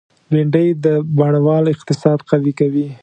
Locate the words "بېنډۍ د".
0.29-0.87